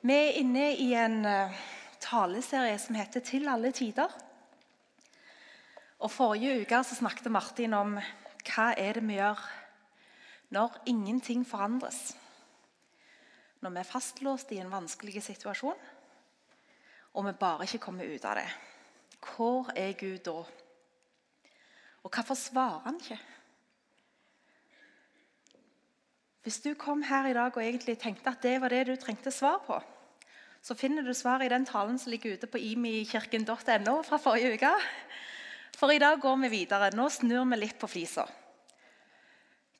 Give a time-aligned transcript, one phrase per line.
[0.00, 1.56] Vi er inne i en eh,
[2.00, 4.14] taleserie som heter 'Til alle tider'.
[5.98, 7.98] Og Forrige uke snakket Martin om
[8.48, 9.42] hva er det vi gjør
[10.50, 12.16] når ingenting forandres.
[13.60, 15.76] Når vi er fastlåst i en vanskelig situasjon,
[17.14, 18.48] og vi bare ikke kommer ut av det.
[19.20, 20.44] Hvor er Gud da?
[22.02, 23.20] Og hvorfor svarer han ikke?
[26.42, 29.30] Hvis du kom her i dag og egentlig tenkte at det var det du trengte
[29.30, 29.76] svar på,
[30.62, 34.72] så finner du svaret i den talen som ligger ute på imikirken.no fra forrige uke.
[35.76, 36.90] For i dag går vi videre.
[36.96, 38.26] Nå snur vi litt på flisa.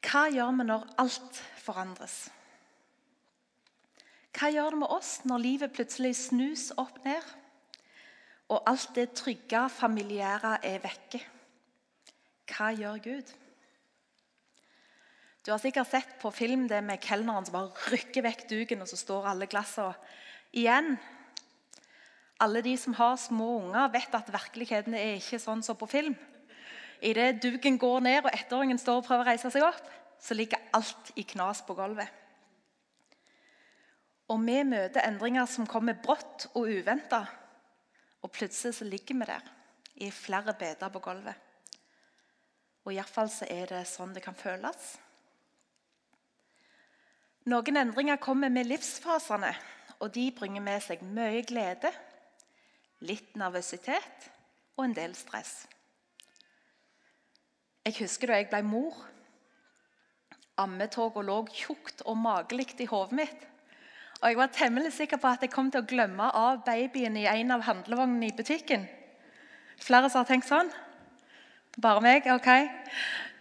[0.00, 2.20] Hva gjør vi når alt forandres?
[4.36, 7.24] Hva gjør det med oss når livet plutselig snus opp ned,
[8.50, 11.20] og alt det trygge, familiære er vekke?
[12.50, 13.34] Hva gjør Gud?
[15.40, 18.90] Du har sikkert sett på film det med kelneren som bare rykker vekk duken, og
[18.90, 19.94] så står alle glassene
[20.52, 20.98] igjen.
[22.40, 26.16] Alle de som har små unger, vet at virkeligheten er ikke sånn som på film.
[27.00, 29.84] Idet duken går ned og ettåringen står og prøver å reise seg opp,
[30.20, 32.08] så ligger alt i knas på gulvet.
[34.30, 37.24] Og vi møter endringer som kommer brått og uventa.
[38.20, 39.52] Og plutselig så ligger vi der
[40.04, 41.48] i flere beder på gulvet.
[42.84, 44.98] Og iallfall så er det sånn det kan føles.
[47.48, 49.54] Noen endringer kommer med livsfasene,
[50.00, 51.88] og de bringer med seg mye glede,
[53.00, 54.26] litt nervøsitet
[54.76, 55.62] og en del stress.
[57.86, 58.96] Jeg husker da jeg ble mor.
[60.60, 63.46] Ammetoga lå tjukt og magelig i hodet mitt.
[64.20, 67.24] Og jeg var temmelig sikker på at jeg kom til å glemme av babyen i
[67.24, 68.84] en av handlevognene i butikken.
[69.80, 70.68] Flere som har tenkt sånn?
[71.80, 72.28] Bare meg?
[72.28, 72.50] Ok.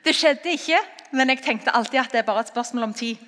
[0.06, 0.80] Det skjedde ikke,
[1.12, 3.20] men jeg tenkte alltid at det er bare et spørsmål om tid.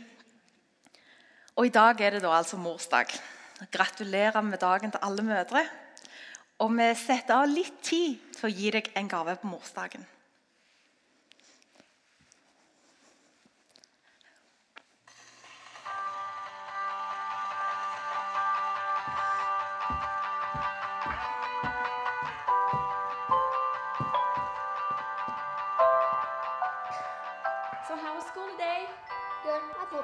[1.55, 3.11] Og I dag er det da altså morsdag.
[3.71, 5.66] Gratulerer med dagen til alle mødre.
[6.61, 10.05] Og vi setter av litt tid til å gi deg en gave på morsdagen.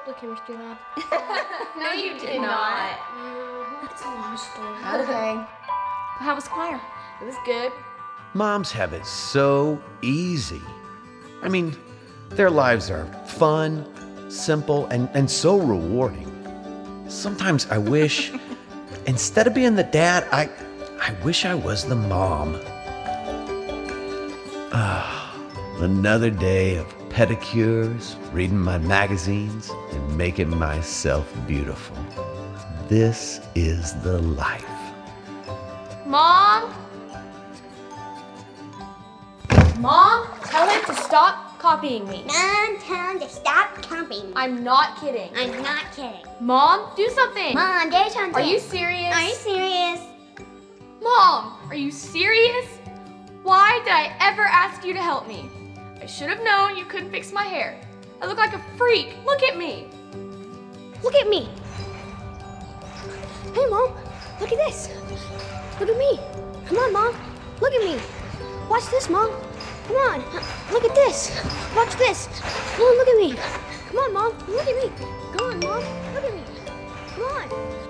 [0.04, 0.14] Good.
[0.14, 0.78] I thought the chemistry lab.
[1.78, 2.98] No, you did not.
[3.84, 5.02] It's a long story.
[5.02, 5.46] Okay.
[6.18, 6.80] How was choir?
[7.20, 7.72] It was good.
[8.34, 10.60] Moms have it so easy.
[11.42, 11.76] I mean,
[12.30, 13.86] their lives are fun,
[14.30, 16.26] simple, and, and so rewarding.
[17.08, 18.32] Sometimes I wish,
[19.06, 20.50] instead of being the dad, I,
[21.00, 22.60] I wish I was the mom.
[24.72, 25.34] Ah,
[25.80, 31.96] another day of pedicures, reading my magazines, and making myself beautiful.
[32.86, 34.64] This is the life.
[36.06, 36.72] Mom?
[39.80, 42.22] Mom, tell him to stop copying me.
[42.28, 44.32] Mom, tell him to stop copying.
[44.36, 45.30] I'm not kidding.
[45.34, 46.24] I'm not kidding.
[46.40, 47.52] Mom, do something.
[47.52, 48.44] Mom, there's something.
[48.44, 49.12] Are you serious?
[49.12, 50.00] Are you serious?
[51.02, 52.78] Mom, are you serious?
[53.42, 55.50] Why did I ever ask you to help me?
[56.00, 57.80] I should have known you couldn't fix my hair.
[58.22, 59.16] I look like a freak.
[59.26, 59.88] Look at me.
[61.02, 61.48] Look at me.
[63.54, 63.92] Hey, Mom.
[64.40, 64.90] Look at this.
[65.80, 66.20] Look at me.
[66.66, 67.16] Come on, Mom.
[67.60, 68.00] Look at me.
[68.68, 69.30] Watch this, Mom.
[69.86, 70.20] Come on.
[70.72, 71.42] Look at this.
[71.74, 72.28] Watch this.
[72.76, 73.34] Come on, look at me.
[73.88, 74.38] Come on, Mom.
[74.46, 74.92] Look at me.
[75.36, 75.84] Come on, Mom.
[76.14, 76.42] Look at me.
[77.14, 77.87] Come on.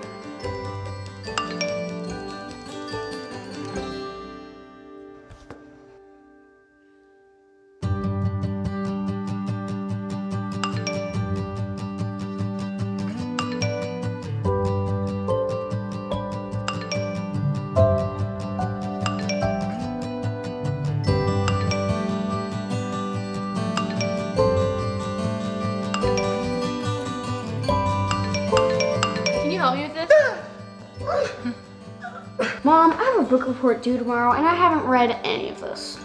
[33.29, 35.99] Book report due tomorrow, and I haven't read any of this.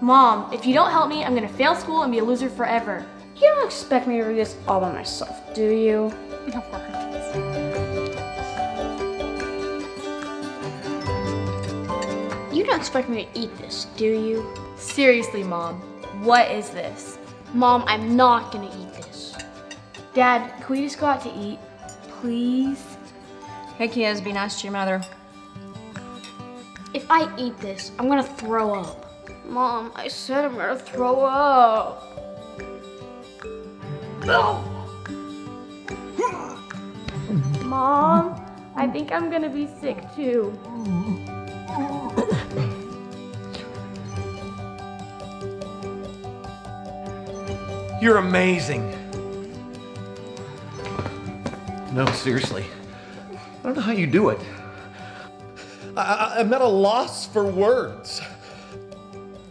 [0.00, 3.04] Mom, if you don't help me, I'm gonna fail school and be a loser forever.
[3.36, 6.10] You don't expect me to read this all by myself, do you?
[12.50, 14.46] You don't expect me to eat this, do you?
[14.78, 15.80] Seriously, Mom,
[16.24, 17.18] what is this?
[17.52, 19.34] Mom, I'm not gonna eat this.
[20.14, 21.58] Dad, can we just go out to eat?
[22.20, 22.82] Please?
[23.76, 25.02] Hey kids, be nice to your mother.
[26.92, 29.06] If I eat this, I'm gonna throw up.
[29.46, 32.06] Mom, I said I'm gonna throw up.
[37.64, 38.44] Mom,
[38.74, 40.52] I think I'm gonna be sick too.
[48.02, 48.96] You're amazing.
[51.92, 52.64] No, seriously.
[53.32, 54.40] I don't know how you do it.
[55.96, 58.20] I, I'm at a loss for words.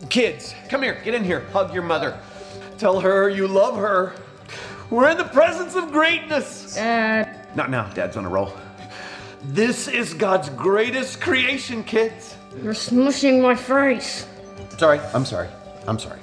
[0.10, 1.00] Kids, come here.
[1.04, 1.42] Get in here.
[1.52, 2.20] Hug your mother.
[2.78, 4.14] Tell her you love her.
[4.90, 6.76] We're in the presence of greatness.
[6.76, 7.56] Dad.
[7.56, 7.90] Not now.
[7.90, 8.54] Dad's on a roll.
[9.44, 12.36] This is God's greatest creation, kids.
[12.64, 14.28] You're smushing my face.
[14.78, 15.00] Sorry.
[15.14, 15.50] I'm sorry.
[15.88, 16.20] I'm sorry.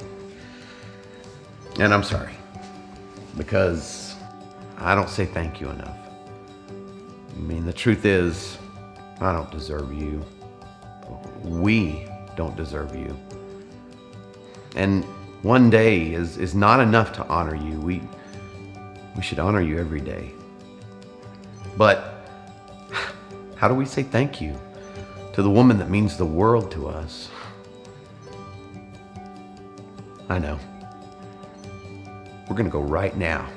[1.78, 2.32] And I'm sorry.
[3.36, 4.16] Because
[4.78, 5.96] I don't say thank you enough.
[6.68, 8.58] I mean, the truth is,
[9.20, 10.24] I don't deserve you.
[11.42, 13.16] We don't deserve you.
[14.74, 15.04] And
[15.42, 17.80] one day is, is not enough to honor you.
[17.80, 18.02] We,
[19.16, 20.32] we should honor you every day.
[21.76, 22.28] But
[23.56, 24.58] how do we say thank you
[25.32, 27.30] to the woman that means the world to us?
[30.28, 30.58] I know.
[32.48, 33.48] We're going to go right now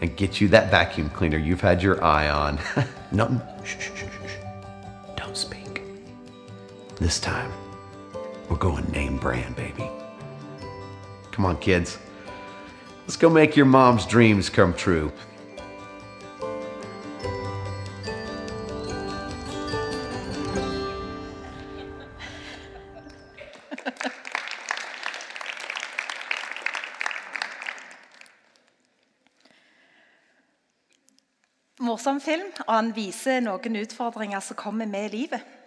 [0.00, 2.58] and get you that vacuum cleaner you've had your eye on.
[3.64, 4.09] Shh, shh, shh, shh.
[7.00, 7.50] This time,
[8.50, 9.90] we're going name brand, baby.
[11.32, 11.98] Come on, kids.
[13.06, 15.10] Let's go make your mom's dreams come true.
[31.80, 35.59] Morsom film, og han viser noen utfordringer som kommer med i livet.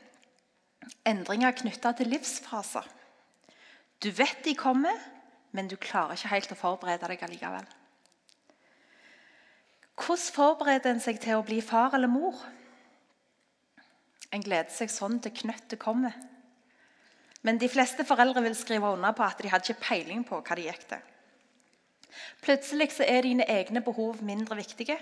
[1.07, 2.85] Endringer knytta til livsfaser.
[4.03, 4.95] Du vet de kommer,
[5.51, 7.65] men du klarer ikke helt å forberede deg allikevel.
[9.93, 12.39] Hvordan forbereder en seg til å bli far eller mor?
[14.33, 16.15] En gleder seg sånn til knøttet kommer.
[17.43, 20.57] Men de fleste foreldre vil skrive under på at de hadde ikke peiling på hva
[20.57, 21.03] de gikk til.
[22.43, 24.97] Plutselig er dine egne behov mindre viktige.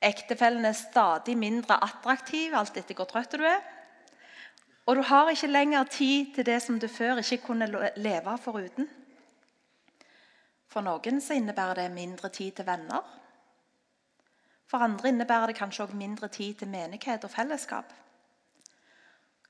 [0.00, 3.60] Ektefellen er stadig mindre attraktiv alt etter hvor trøtt du er.
[4.88, 8.88] Og du har ikke lenger tid til det som du før ikke kunne leve foruten.
[10.68, 13.04] For noen så innebærer det mindre tid til venner.
[14.68, 17.92] For andre innebærer det kanskje også mindre tid til menighet og fellesskap.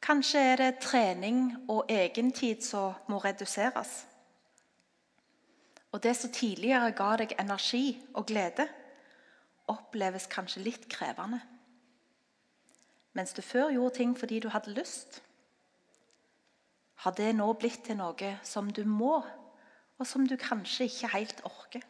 [0.02, 4.06] Kanskje er det trening og egentid som må reduseres.
[5.92, 8.66] Og det som tidligere ga deg energi og glede,
[9.70, 11.40] oppleves kanskje litt krevende.
[13.12, 15.22] Mens du før gjorde ting fordi du hadde lyst,
[17.04, 19.20] har det nå blitt til noe som du må,
[19.98, 21.84] og som du kanskje ikke helt orker.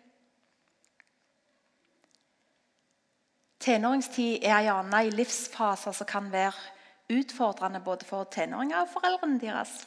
[3.58, 6.54] Tenåringstid er gjerne i livsfaser som kan være
[7.12, 9.80] utfordrende både for tenåringer og foreldrene deres.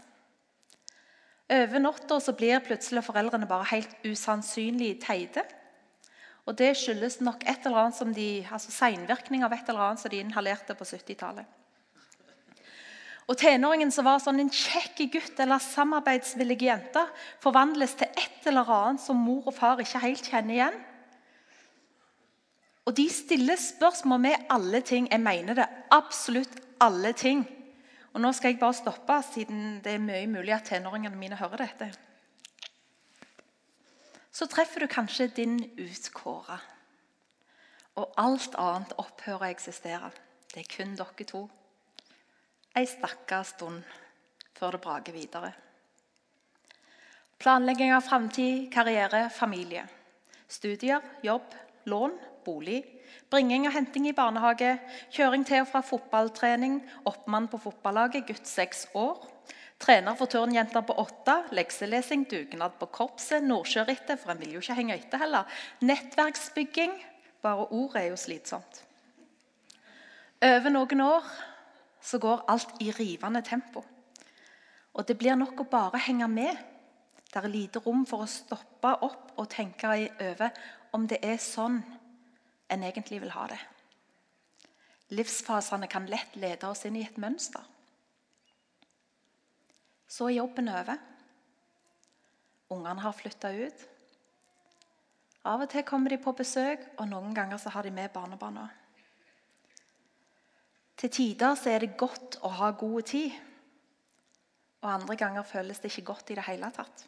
[1.52, 5.44] Over natta blir plutselig foreldrene bare helt usannsynlig teite.
[6.46, 10.00] Og Det skyldes nok et eller annet som de, altså senvirkning av et eller annet
[10.00, 11.46] som de inhalerte på 70-tallet.
[13.32, 17.04] Og Tenåringen som var sånn en kjekk gutt eller samarbeidsvillig jente,
[17.40, 20.80] forvandles til et eller annet som mor og far ikke helt kjenner igjen.
[22.90, 25.08] Og de stiller spørsmål med alle ting.
[25.08, 25.68] Jeg mener det.
[25.96, 27.46] Absolutt alle ting.
[28.12, 31.64] Og Nå skal jeg bare stoppe, siden det er mye mulig at tenåringene mine hører
[31.64, 31.88] dette.
[34.32, 36.60] Så treffer du kanskje din utkåra.
[37.96, 40.12] Og alt annet opphører å eksistere.
[40.52, 41.46] Det er kun dere to.
[42.72, 43.84] Ei stakka stund
[44.56, 45.50] før det braker videre.
[47.42, 49.84] Planlegging av framtid, karriere, familie.
[50.48, 51.52] Studier, jobb,
[51.90, 52.14] lån,
[52.46, 52.84] bolig.
[53.32, 54.78] Bringing og henting i barnehage.
[55.12, 56.80] Kjøring til og fra fotballtrening.
[57.10, 59.20] Oppmann på fotballaget, gutt seks år.
[59.82, 61.42] Trener for turnjenter på åtte.
[61.58, 63.44] Lekselesing, dugnad på korpset.
[63.44, 65.62] Nordsjørittet, for en vil jo ikke henge etter heller.
[65.84, 66.96] Nettverksbygging.
[67.42, 68.84] Bare ordet er jo slitsomt.
[70.46, 71.34] Over noen år
[72.02, 73.84] så går alt i rivende tempo.
[74.94, 76.58] Og det blir nok å bare henge med.
[77.32, 80.50] Det er lite rom for å stoppe opp og tenke over
[80.92, 81.80] om det er sånn
[82.72, 83.60] en egentlig vil ha det.
[85.12, 87.64] Livsfasene kan lett lede oss inn i et mønster.
[90.08, 91.00] Så er jobben over.
[92.72, 93.88] Ungene har flytta ut.
[95.48, 98.68] Av og til kommer de på besøk, og noen ganger har de med barnebarna.
[101.02, 103.34] Til tider så er det godt å ha god tid,
[104.82, 107.08] og andre ganger føles det ikke godt i det hele tatt.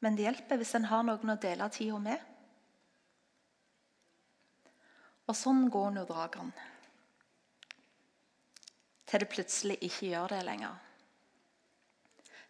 [0.00, 2.24] Men det hjelper hvis en har noen å dele tida med.
[5.26, 6.72] Og sånn går nå dagene.
[9.06, 10.74] til det plutselig ikke gjør det lenger.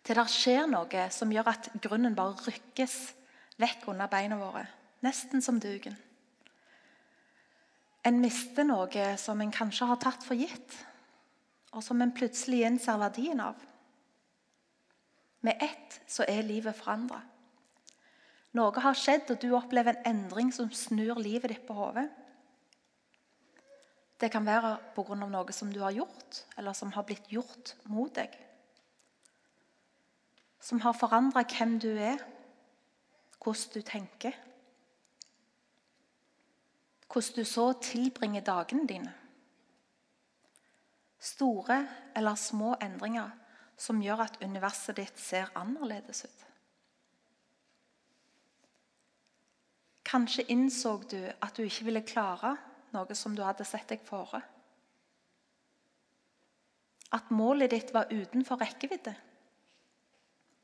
[0.02, 2.96] Til det skjer noe som gjør at grunnen bare rykkes
[3.60, 4.64] vekk under beina våre,
[5.04, 5.96] nesten som duken.
[8.06, 10.74] En mister noe som en kanskje har tatt for gitt,
[11.74, 13.56] og som en plutselig innser verdien av.
[15.46, 17.18] Med ett så er livet forandra.
[18.56, 22.06] Noe har skjedd, og du opplever en endring som snur livet ditt på hodet.
[24.16, 25.14] Det kan være pga.
[25.14, 28.32] noe som du har gjort, eller som har blitt gjort mot deg.
[30.60, 32.22] Som har forandra hvem du er,
[33.44, 34.32] hvordan du tenker.
[37.16, 39.12] Hvordan du så tilbringer dagene dine.
[41.18, 41.78] Store
[42.16, 43.30] eller små endringer
[43.76, 46.44] som gjør at universet ditt ser annerledes ut.
[50.04, 52.52] Kanskje innså du at du ikke ville klare
[52.92, 54.44] noe som du hadde sett deg fore.
[57.16, 59.16] At målet ditt var utenfor rekkevidde.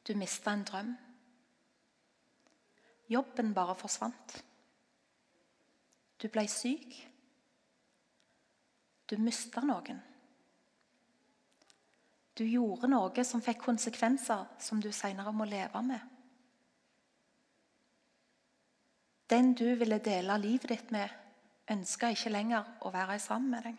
[0.04, 0.97] Du mista en drøm.
[3.09, 4.42] Jobben bare forsvant.
[6.22, 6.94] Du ble syk.
[9.10, 9.98] Du mista noen.
[12.38, 16.00] Du gjorde noe som fikk konsekvenser som du senere må leve med.
[19.32, 21.08] Den du ville dele livet ditt med,
[21.72, 23.78] ønska ikke lenger å være sammen med deg.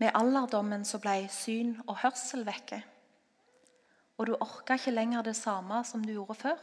[0.00, 2.80] Med alderdommen så ble syn og hørsel vekke.
[4.20, 6.60] Og du orka ikke lenger det samme som du gjorde før.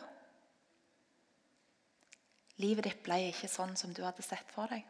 [2.58, 4.86] Livet ditt ble ikke sånn som du hadde sett for deg.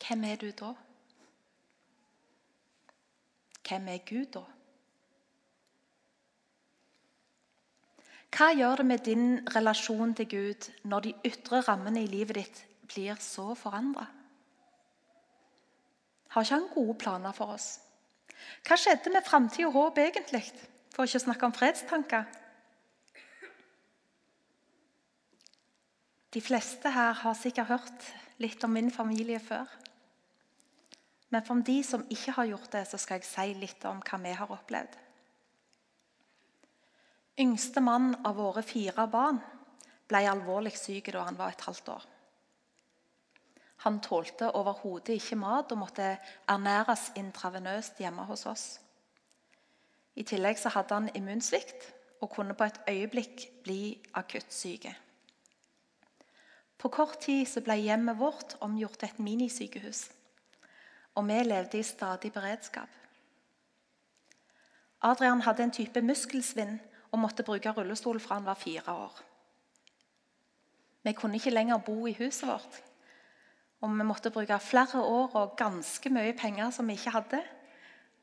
[0.00, 0.72] Hvem er du da?
[3.68, 4.46] Hvem er Gud da?
[8.34, 12.64] Hva gjør det med din relasjon til Gud når de ytre rammene i livet ditt
[12.90, 14.06] blir så forandra?
[16.30, 17.72] Har ikke han gode planer for oss?
[18.66, 20.44] Hva skjedde med framtid og håp egentlig,
[20.94, 22.26] for ikke å snakke om fredstanker?
[26.30, 29.66] De fleste her har sikkert hørt litt om min familie før.
[31.30, 34.18] Men for de som ikke har gjort det, så skal jeg si litt om hva
[34.22, 34.96] vi har opplevd.
[37.40, 39.38] Yngste mann av våre fire barn
[40.10, 42.08] ble alvorlig syk da han var et halvt år.
[43.80, 46.12] Han tålte overhodet ikke mat og måtte
[46.52, 48.64] ernæres intravenøst hjemme hos oss.
[50.20, 51.86] I tillegg hadde han immunsvikt
[52.20, 54.90] og kunne på et øyeblikk bli akutt syk.
[56.80, 60.06] På kort tid så ble hjemmet vårt omgjort til et minisykehus.
[61.14, 62.88] Og vi levde i stadig beredskap.
[65.02, 66.78] Adrian hadde en type muskelsvinn
[67.10, 69.20] og måtte bruke rullestol fra han var fire år.
[71.02, 72.80] Vi kunne ikke lenger bo i huset vårt.
[73.80, 77.40] Og vi måtte bruke flere år og ganske mye penger som vi ikke hadde,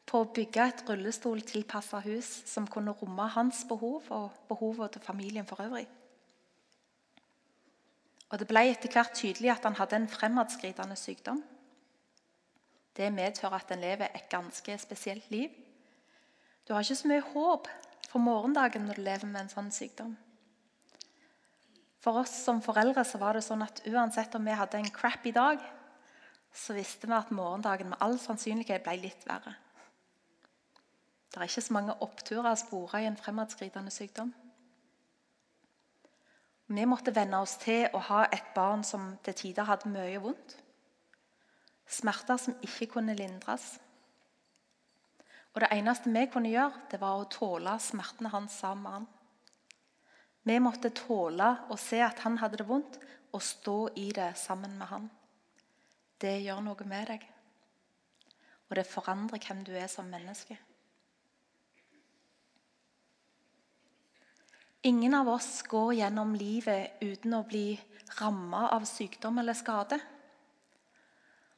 [0.08, 5.46] på å bygge et rullestoltilpassa hus som kunne romme hans behov og behovene til familien
[5.46, 5.88] for øvrig.
[8.30, 11.44] Og Det ble etter hvert tydelig at han hadde en fremadskridende sykdom.
[12.98, 15.50] Det medfører at en lever et ganske spesielt liv.
[16.68, 17.68] Du har ikke så mye håp
[18.10, 20.16] for morgendagen når du lever med en sånn sykdom.
[22.04, 25.32] For oss som foreldre så var det sånn at uansett om vi hadde en crappy
[25.36, 25.62] dag,
[26.54, 29.56] så visste vi at morgendagen med all sannsynlighet ble litt verre.
[31.28, 34.32] Det er ikke så mange oppturer å spore i en fremadskridende sykdom.
[36.68, 40.58] Vi måtte venne oss til å ha et barn som til tider hadde mye vondt.
[41.88, 43.78] Smerter som ikke kunne lindres.
[45.56, 49.08] Og Det eneste vi kunne gjøre, det var å tåle smertene hans sammen med han.
[50.44, 53.00] Vi måtte tåle å se at han hadde det vondt,
[53.34, 55.10] og stå i det sammen med han.
[56.22, 57.26] Det gjør noe med deg,
[58.70, 60.56] og det forandrer hvem du er som menneske.
[64.88, 67.74] Ingen av oss går gjennom livet uten å bli
[68.22, 69.98] ramma av sykdom eller skade.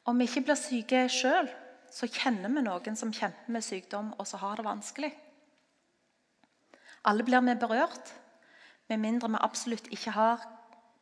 [0.09, 1.49] Om vi ikke blir syke sjøl,
[1.93, 5.11] så kjenner vi noen som kjemper med sykdom, og så har det vanskelig.
[7.05, 8.09] Alle blir vi berørt,
[8.89, 10.47] med mindre vi absolutt ikke har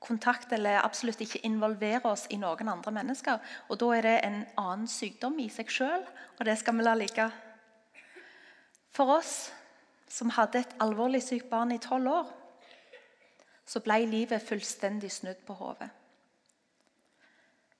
[0.03, 3.39] kontakt eller absolutt ikke involverer oss i noen andre mennesker.
[3.69, 6.03] Og Da er det en annen sykdom i seg sjøl,
[6.39, 7.29] og det skal vi la ligge.
[8.91, 9.47] For oss
[10.09, 12.27] som hadde et alvorlig sykt barn i tolv år,
[13.67, 15.89] så ble livet fullstendig snudd på hodet.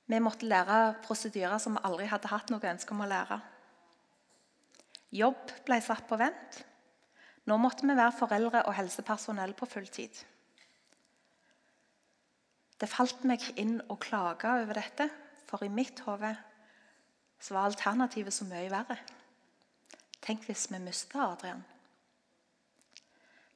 [0.08, 3.40] Vi måtte lære prosedyrer som vi aldri hadde hatt noe ønske om å lære.
[5.16, 6.64] Jobb ble satt på vent.
[7.48, 10.12] Nå måtte vi være foreldre og helsepersonell på fulltid.
[12.78, 15.10] Det falt meg inn å klage over dette,
[15.48, 16.34] For i mitt hode
[17.50, 18.98] var alternativet så mye verre.
[20.20, 21.64] Tenk hvis vi mista Adrian.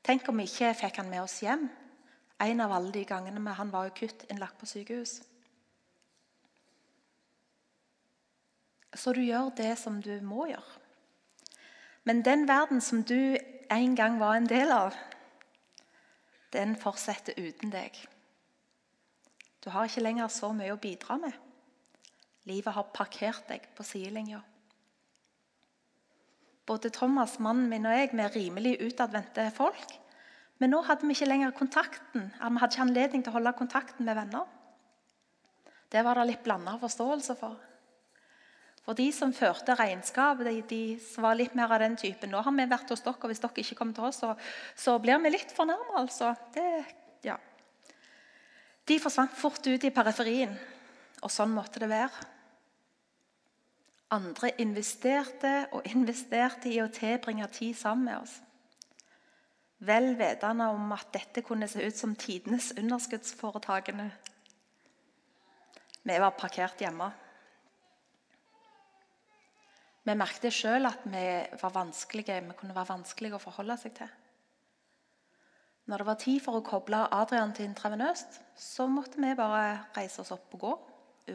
[0.02, 1.70] Tenk om vi ikke fikk han med oss hjem
[2.42, 5.20] en av alle de gangene med han var akutt innlagt på sykehus.
[8.98, 10.80] Så du gjør det som du må gjøre.
[12.04, 13.38] Men den verden som du
[13.72, 14.96] en gang var en del av,
[16.52, 17.96] den fortsetter uten deg.
[19.64, 21.36] Du har ikke lenger så mye å bidra med.
[22.50, 24.42] Livet har parkert deg på sidelinja.
[26.72, 29.98] Både Thomas, mannen min og jeg er rimelig utadvendte folk.
[30.62, 32.30] Men nå hadde vi ikke lenger kontakten.
[32.32, 34.46] Vi hadde ikke anledning til å holde kontakten med venner.
[35.92, 37.58] Det var det litt blanda forståelse for.
[38.86, 40.82] For de som førte regnskap, de, de
[41.22, 42.32] var litt mer av den typen.
[42.32, 44.32] Nå har vi vært hos dere, og hvis dere ikke kommer til oss, så,
[44.80, 46.06] så blir vi litt fornærma.
[46.06, 46.32] Altså.
[47.28, 47.36] ja.
[48.88, 50.56] De forsvant fort ut i periferien,
[51.20, 52.31] og sånn måtte det være.
[54.12, 58.34] Andre investerte og investerte i å tilbringe tid sammen med oss.
[59.82, 64.10] Vel vitende om at dette kunne se ut som tidenes underskuddsforetakene.
[66.04, 67.08] Vi var parkert hjemme.
[70.04, 71.26] Vi merket sjøl at vi
[71.62, 74.14] var vanskelige, vi kunne være vanskelige å forholde seg til.
[75.90, 80.22] Når det var tid for å koble Adrian til intravenøst, så måtte vi bare reise
[80.22, 80.78] oss opp og gå.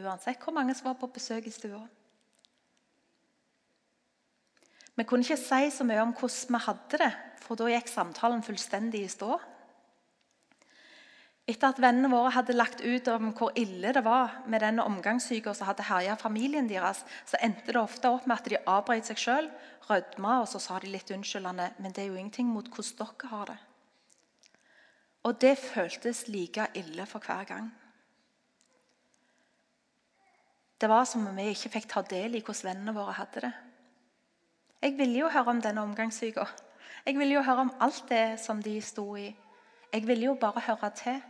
[0.03, 1.83] Uansett hvor mange som var på besøk i stua.
[4.97, 7.11] Vi kunne ikke si så mye om hvordan vi hadde det,
[7.43, 9.37] for da gikk samtalen fullstendig i stå.
[11.47, 15.53] Etter at vennene våre hadde lagt ut om hvor ille det var med denne omgangssyka
[15.55, 19.21] som hadde herja familien deres, så endte det ofte opp med at de avbrøt seg
[19.21, 19.47] sjøl,
[19.87, 23.31] rødma og så sa de litt unnskyldende Men det er jo ingenting mot hvordan dere
[23.31, 23.57] har det.
[25.23, 27.71] Og det føltes like ille for hver gang.
[30.81, 33.55] Det var som om vi ikke fikk ta del i hvordan vennene våre hadde det.
[34.81, 36.45] Jeg ville jo høre om denne omgangssyka.
[37.05, 39.31] Jeg ville jo høre om alt det som de sto i.
[39.93, 41.21] Jeg ville jo bare høre til.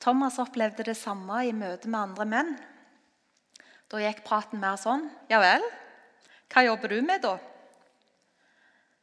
[0.00, 2.54] Thomas opplevde det samme i møte med andre menn.
[3.90, 5.08] Da gikk praten mer sånn.
[5.28, 5.64] Ja vel,
[6.50, 7.36] hva jobber du med, da?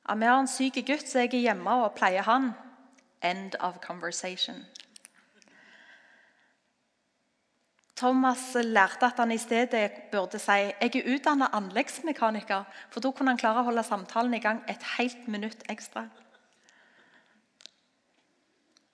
[0.08, 2.54] Ja, Vi har en syk gutt, så jeg er hjemme og pleier han.
[3.21, 4.65] End of conversation.
[7.98, 13.34] Thomas lærte at han i stedet burde si jeg er utdannet anleggsmekaniker, for da kunne
[13.34, 16.06] han klare å holde samtalen i gang et helt minutt ekstra.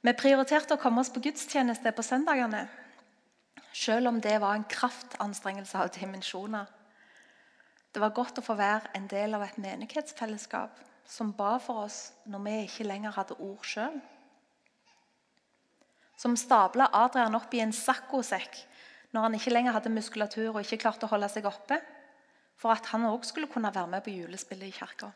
[0.03, 2.65] Vi prioriterte å komme oss på gudstjeneste på søndagene,
[3.73, 6.65] selv om det var en kraftanstrengelse av dimensjoner.
[7.93, 12.13] Det var godt å få være en del av et menighetsfellesskap som ba for oss
[12.25, 13.99] når vi ikke lenger hadde ord sjøl.
[16.17, 18.63] Som stabla Adrian opp i en saccosekk
[19.13, 21.77] når han ikke lenger hadde muskulatur og ikke klarte å holde seg oppe,
[22.57, 25.11] for at han òg skulle kunne være med på julespillet i kirka.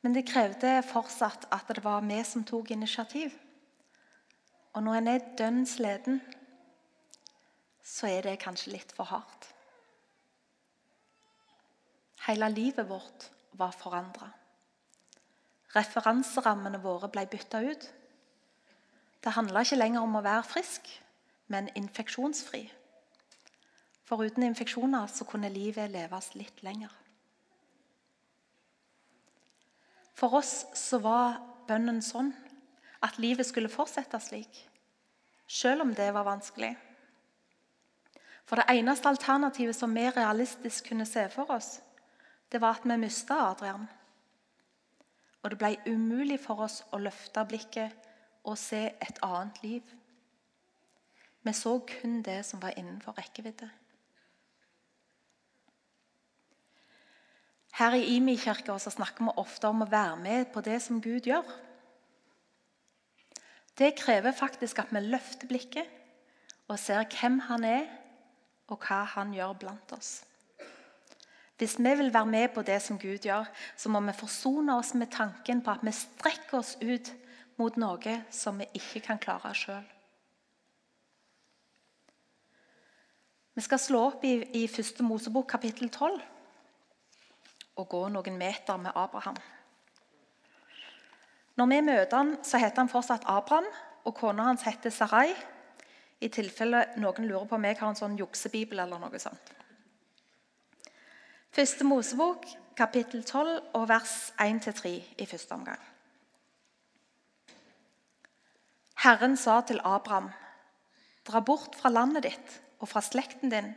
[0.00, 3.34] Men det krevde fortsatt at det var vi som tok initiativ.
[4.72, 6.20] Og når en er dønn sliten,
[7.84, 9.50] så er det kanskje litt for hardt.
[12.28, 13.26] Hele livet vårt
[13.58, 14.30] var forandra.
[15.74, 17.86] Referanserammene våre ble bytta ut.
[19.20, 20.86] Det handla ikke lenger om å være frisk,
[21.50, 22.64] men infeksjonsfri.
[24.06, 26.90] For uten infeksjoner så kunne livet leves litt lenger.
[30.18, 32.32] For oss så var bønnen sånn
[33.00, 34.64] at livet skulle fortsette slik,
[35.48, 36.74] selv om det var vanskelig.
[38.44, 41.78] For det eneste alternativet som vi realistisk kunne se for oss,
[42.50, 43.86] det var at vi mista Adrian.
[45.40, 48.10] Og det ble umulig for oss å løfte blikket
[48.42, 49.94] og se et annet liv.
[51.42, 53.70] Vi så kun det som var innenfor rekkevidde.
[57.80, 61.46] Her i Imi-kirka snakker vi ofte om å være med på det som Gud gjør.
[63.78, 65.88] Det krever faktisk at vi løfter blikket
[66.68, 67.86] og ser hvem han er,
[68.68, 70.10] og hva han gjør blant oss.
[71.58, 74.94] Hvis vi vil være med på det som Gud gjør, så må vi forsone oss
[74.94, 77.10] med tanken på at vi strekker oss ut
[77.60, 79.88] mot noe som vi ikke kan klare sjøl.
[83.60, 85.02] Vi skal slå opp i, i 1.
[85.04, 86.14] Mosebok kapittel 12
[87.76, 89.34] og gå noen meter med Abraham.
[91.60, 93.66] Når vi møter han, så heter han fortsatt Abraham,
[94.08, 95.34] og kona hans heter Sarai.
[96.24, 99.52] I tilfelle noen lurer på om jeg har en sånn juksebibel eller noe sånt.
[101.52, 102.48] Første Mosebok,
[102.80, 105.84] kapittel 12, og vers 1-3 i første omgang.
[109.04, 110.32] Herren sa til Abraham,
[111.28, 113.70] Dra bort fra landet ditt og fra slekten din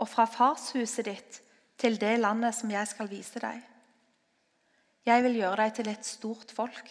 [0.00, 1.40] og fra farshuset ditt
[1.80, 3.60] til det landet som jeg skal vise deg.
[5.06, 6.90] Jeg vil gjøre deg til et stort folk.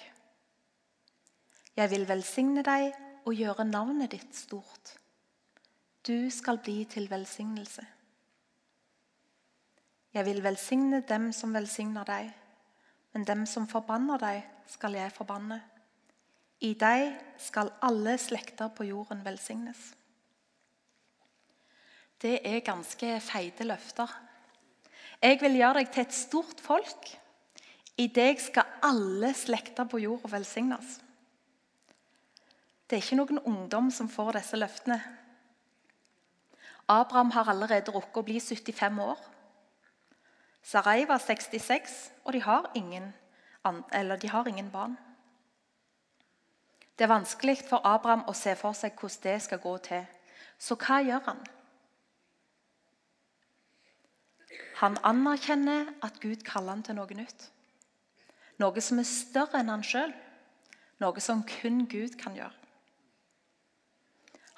[1.78, 2.90] Jeg vil velsigne deg
[3.26, 4.96] og gjøre navnet ditt stort.
[6.06, 7.86] Du skal bli til velsignelse.
[10.14, 12.32] Jeg vil velsigne dem som velsigner deg,
[13.14, 15.60] men dem som forbanner deg, skal jeg forbanne.
[16.66, 19.94] I deg skal alle slekter på jorden velsignes.
[22.22, 24.12] Det er ganske feite løfter.
[25.22, 27.12] Jeg vil gjøre deg til et stort folk.
[28.00, 30.98] I deg skal alle slekter på jorda velsignes.
[32.90, 35.00] Det er ikke noen ungdom som får disse løftene.
[36.90, 39.20] Abraham har allerede rukket å bli 75 år.
[40.66, 41.94] Sarai var 66,
[42.26, 43.12] og de har ingen,
[43.64, 44.98] de har ingen barn.
[46.98, 50.04] Det er vanskelig for Abraham å se for seg hvordan det skal gå til.
[50.60, 51.40] Så hva gjør han?
[54.80, 57.50] Han anerkjenner at Gud kaller han til noe nytt.
[58.60, 60.14] Noe som er større enn han sjøl.
[61.04, 62.56] Noe som kun Gud kan gjøre.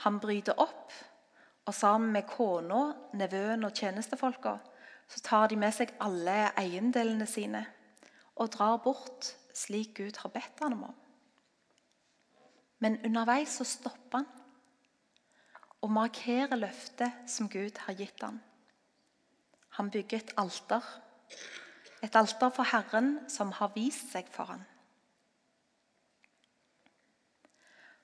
[0.01, 0.93] Han bryter opp,
[1.69, 2.81] og sammen med kona,
[3.13, 4.57] nevøen og tjenestefolka
[5.11, 7.65] så tar de med seg alle eiendelene sine
[8.39, 10.93] og drar bort slik Gud har bedt han om.
[12.81, 14.29] Men underveis så stopper han
[15.81, 18.39] og markerer løftet som Gud har gitt ham.
[19.77, 20.83] Han bygger et alter,
[22.03, 24.63] et alter for Herren som har vist seg for ham.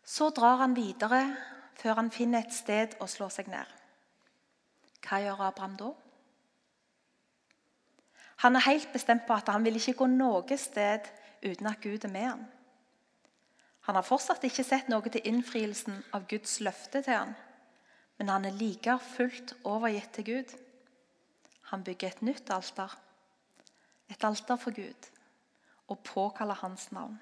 [0.07, 1.21] Så drar han videre
[1.77, 3.67] før han finner et sted å slå seg ned.
[5.03, 5.89] Hva gjør Abraham da?
[8.45, 11.09] Han er helt bestemt på at han vil ikke gå noe sted
[11.43, 12.45] uten at Gud er med ham.
[13.87, 17.33] Han har fortsatt ikke sett noe til innfrielsen av Guds løfte til ham,
[18.19, 20.55] men han er like fullt overgitt til Gud.
[21.71, 22.93] Han bygger et nytt alter,
[24.09, 25.09] et alter for Gud,
[25.87, 27.17] og påkaller hans navn.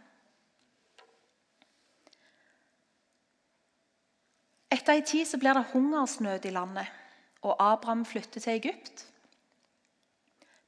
[4.70, 6.90] Etter en tid så blir det hungersnød i landet,
[7.42, 9.06] og Abraham flytter til Egypt.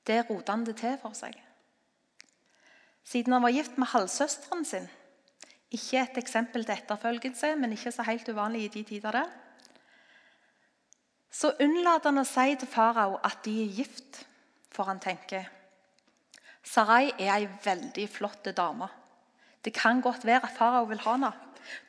[0.07, 1.35] Det roter han det til for seg.
[3.07, 4.87] Siden han var gift med halvsøsteren sin
[5.71, 9.31] Ikke et eksempel til etterfølgelse, men ikke så helt uvanlig i de tider der.
[11.31, 14.23] Så unnlater han å si til farao at de er gift,
[14.71, 15.47] for han tenker
[16.67, 18.89] Sarai er ei veldig flott dame.
[19.63, 21.31] Det kan godt være at farao vil ha henne.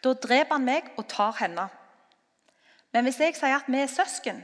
[0.02, 1.66] Da dreper han meg og tar henne.
[2.94, 4.38] Men hvis jeg sier at vi er søsken,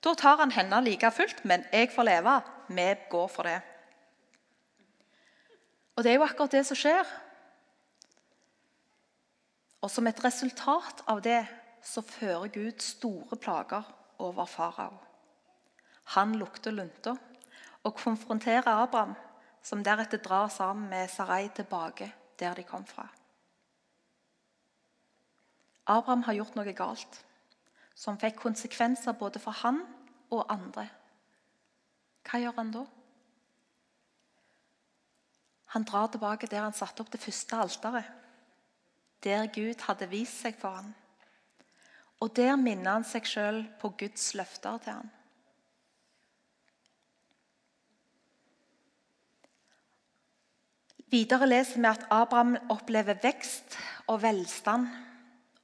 [0.00, 2.40] da tar han henne like fullt, men jeg får leve.
[2.68, 3.60] Vi går for det.
[5.96, 7.04] Og det er jo akkurat det som skjer.
[9.84, 11.42] Og som et resultat av det
[11.84, 13.84] så fører Gud store plager
[14.20, 14.98] over farao.
[16.16, 17.14] Han lukter lunta
[17.82, 19.14] og konfronterer Abraham,
[19.62, 23.08] som deretter drar sammen med Sarai tilbake der de kom fra.
[25.86, 27.20] Abraham har gjort noe galt
[28.00, 29.82] som fikk konsekvenser både for han
[30.32, 30.86] og andre.
[32.24, 32.84] Hva gjør han da?
[35.74, 38.08] Han drar tilbake der han satte opp det første alteret.
[39.22, 40.94] Der Gud hadde vist seg for ham.
[42.20, 45.10] Og der minner han seg sjøl på Guds løfter til ham.
[51.10, 53.74] Videre leser vi at Abraham opplever vekst
[54.06, 54.86] og velstand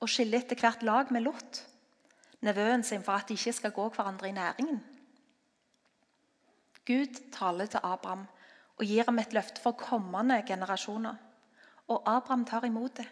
[0.01, 1.61] og skiller etter hvert lag med Lot
[2.47, 4.81] nevøen sin for at de ikke skal gå hverandre i næringen.
[6.87, 8.27] Gud taler til Abraham
[8.77, 11.15] og gir ham et løfte for kommende generasjoner.
[11.89, 13.07] Og Abraham tar imot det.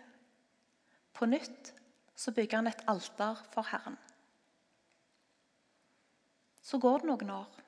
[1.15, 1.73] På nytt
[2.17, 3.99] så bygger han et alter for Herren.
[6.63, 7.61] Så går det noen år,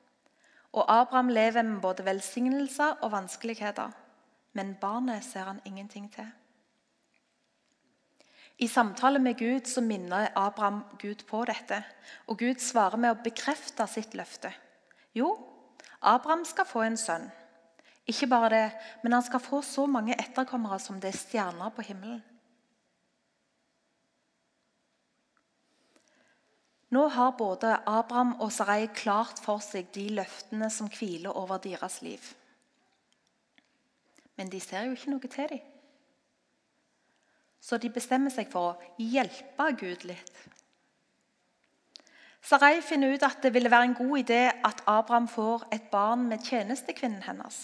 [0.73, 3.93] og Abraham lever med både velsignelser og vanskeligheter.
[4.57, 6.29] Men barnet ser han ingenting til.
[8.59, 11.83] I samtale med Gud så minner Abraham Gud på dette,
[12.27, 14.49] og Gud svarer med å bekrefte sitt løfte.
[15.13, 15.35] Jo,
[16.01, 17.29] Abraham skal få en sønn.
[18.09, 18.65] Ikke bare det,
[19.03, 22.23] men han skal få så mange etterkommere som det er stjerner på himmelen.
[26.95, 32.01] Nå har både Abraham og Sarai klart for seg de løftene som hviler over deres
[32.03, 32.21] liv.
[34.37, 35.65] Men de ser jo ikke noe til dem.
[37.61, 40.37] Så de bestemmer seg for å hjelpe Gud litt.
[42.47, 46.29] Sarai finner ut at det ville være en god idé at Abraham får et barn
[46.31, 47.57] med tjenestekvinnen hennes.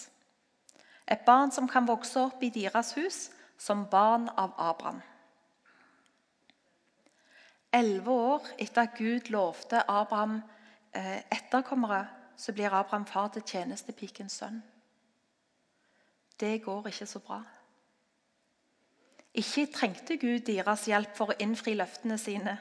[1.07, 4.99] Et barn som kan vokse opp i deres hus som barn av Abraham.
[7.73, 10.41] Elleve år etter at Gud lovte Abraham
[10.95, 12.05] eh, etterkommere,
[12.37, 14.61] så blir Abraham far til tjenestepikens sønn.
[16.39, 17.41] Det går ikke så bra.
[19.33, 22.57] Ikke trengte Gud deres hjelp for å innfri løftene sine.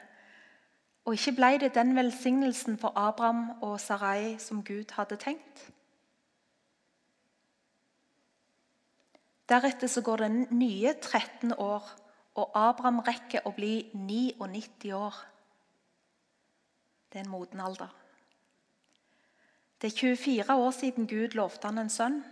[1.04, 5.66] Og ikke ble det den velsignelsen for Abraham og Sarai som Gud hadde tenkt.
[9.48, 11.82] Deretter så går det nye 13 år,
[12.38, 15.16] og Abraham rekker å bli 99 år.
[17.12, 17.90] Det er en moden alder.
[19.82, 22.22] Det er 24 år siden Gud lovte han en sønn,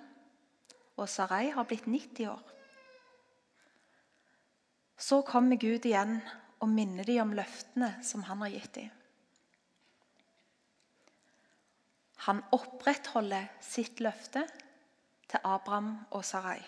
[0.97, 2.41] og Sarai har blitt 90 år.
[5.01, 6.21] Så kommer Gud igjen
[6.61, 8.91] og minner dem om løftene som han har gitt dem.
[12.29, 14.45] Han opprettholder sitt løfte
[15.31, 16.61] til Abraham og Sarai.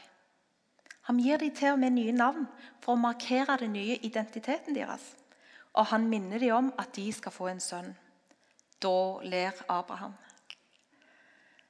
[1.09, 2.47] Han gir dem til og med nye navn
[2.83, 5.03] for å markere den nye identiteten deres.
[5.75, 7.91] Og han minner dem om at de skal få en sønn.
[8.83, 10.15] Da ler Abraham.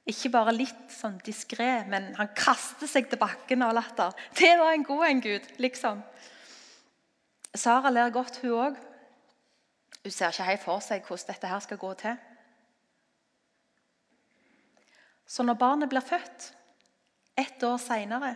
[0.09, 4.11] Ikke bare litt sånn diskré, men han kaster seg til bakken av latter.
[4.35, 6.01] Det var en god en, Gud, liksom.
[7.55, 8.81] Sara ler godt, hun òg.
[10.03, 12.17] Hun ser ikke helt for seg hvordan dette her skal gå til.
[15.25, 16.51] Så når barnet blir født,
[17.39, 18.35] ett år seinere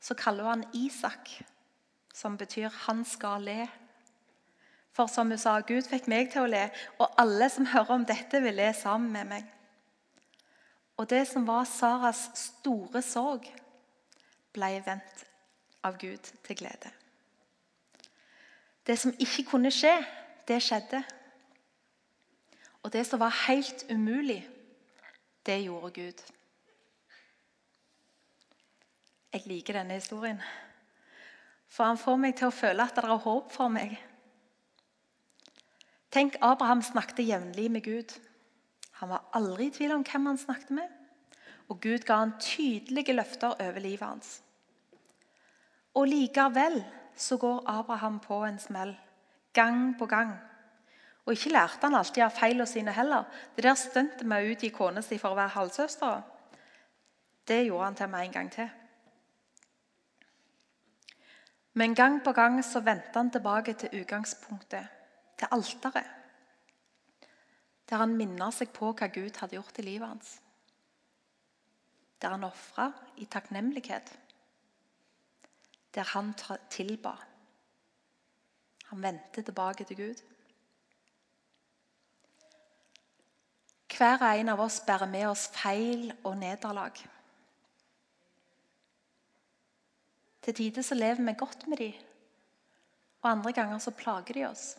[0.00, 1.42] så kaller hun han Isak,
[2.14, 3.68] som betyr 'han skal le'.
[4.92, 8.04] For som hun sa, Gud fikk meg til å le, og alle som hører om
[8.04, 9.44] dette, vil le sammen med meg.
[10.96, 13.46] Og det som var Saras store sorg,
[14.52, 15.24] ble vendt
[15.82, 16.90] av Gud til glede.
[18.86, 19.94] Det som ikke kunne skje,
[20.48, 21.02] det skjedde.
[22.82, 24.48] Og det som var helt umulig,
[25.46, 26.22] det gjorde Gud.
[29.30, 30.40] Jeg liker denne historien.
[31.70, 33.94] For han får meg til å føle at det er håp for meg.
[36.10, 38.16] Tenk, Abraham snakket jevnlig med Gud.
[38.98, 40.96] Han var aldri i tvil om hvem han snakket med.
[41.70, 44.40] Og Gud ga han tydelige løfter over livet hans.
[45.94, 46.80] Og likevel
[47.14, 48.96] så går Abraham på en smell.
[49.54, 50.34] Gang på gang.
[51.26, 53.30] Og ikke lærte han alltid av feilene sine heller.
[53.54, 56.22] Det der stuntet med å utgi kona si for å være halvsøster,
[57.46, 58.70] det gjorde han til meg en gang til.
[61.80, 64.88] Men gang på gang så vendte han tilbake til utgangspunktet,
[65.38, 66.08] til alteret.
[67.88, 70.34] Der han minner seg på hva Gud hadde gjort i livet hans.
[72.20, 74.12] Der han ofra i takknemlighet.
[75.96, 76.34] Der han
[76.70, 77.14] tilba.
[78.90, 80.20] Han vendte tilbake til Gud.
[83.96, 87.00] Hver og en av oss bærer med oss feil og nederlag.
[90.40, 91.92] Til tider så lever vi godt med dem,
[93.22, 94.76] og andre ganger så plager de oss.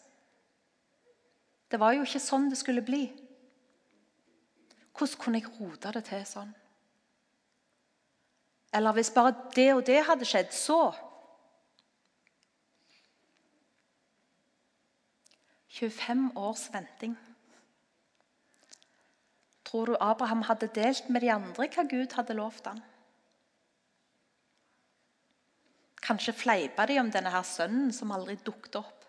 [1.71, 3.05] Det var jo ikke sånn det skulle bli.
[4.97, 6.51] Hvordan kunne jeg rote det til sånn?
[8.73, 10.91] Eller hvis bare det og det hadde skjedd, så
[15.71, 17.15] 25 års venting.
[19.63, 22.81] Tror du Abraham hadde delt med de andre hva Gud hadde lovt ham?
[26.01, 29.05] Kanskje fleipa de om denne her sønnen som aldri dukket opp.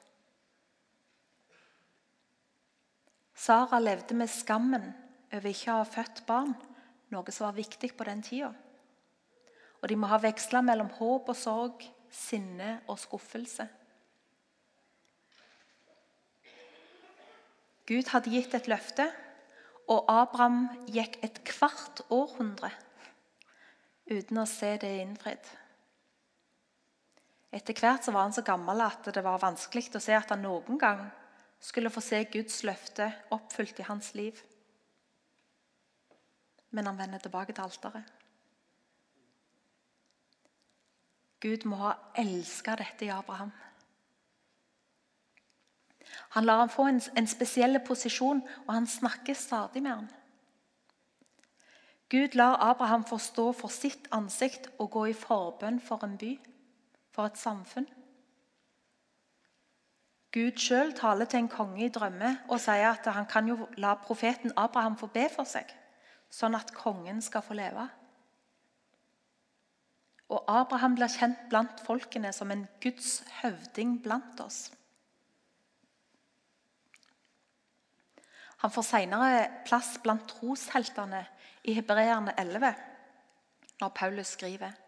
[3.42, 4.84] Sara levde med skammen
[5.32, 6.52] over ikke å ha født barn,
[7.10, 8.52] noe som var viktig på den tida.
[9.82, 13.66] Og de må ha veksla mellom håp og sorg, sinne og skuffelse.
[17.88, 19.08] Gud hadde gitt et løfte,
[19.90, 22.70] og Abraham gikk et kvart århundre
[24.06, 25.48] uten å se det innfridd.
[27.52, 30.40] Etter hvert så var han så gammel at det var vanskelig å se at han
[30.46, 31.02] noen gang
[31.62, 34.38] skulle få se Guds løfte oppfylt i hans liv.
[36.72, 38.08] Men han vender tilbake til alteret.
[41.42, 43.50] Gud må ha elska dette i Abraham.
[46.32, 50.08] Han lar ham få en, en spesiell posisjon, og han snakker stadig med ham.
[52.08, 56.32] Gud lar Abraham få stå for sitt ansikt og gå i forbønn for en by
[57.12, 57.88] for et samfunn.
[60.32, 63.92] Gud sjøl taler til en konge i drømme og sier at han kan jo la
[64.00, 65.68] profeten Abraham få be for seg,
[66.32, 67.84] sånn at kongen skal få leve.
[70.32, 74.70] Og Abraham blir kjent blant folkene som en Guds høvding blant oss.
[78.62, 81.26] Han får senere plass blant trosheltene
[81.68, 82.72] i Hebreerne 11,
[83.82, 84.81] når Paulus skriver